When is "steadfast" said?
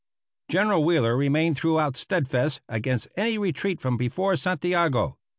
1.95-2.59